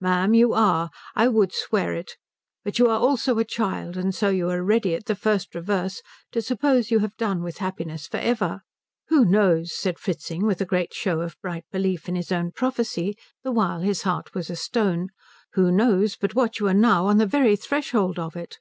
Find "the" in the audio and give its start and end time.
5.06-5.16, 13.42-13.50, 17.18-17.26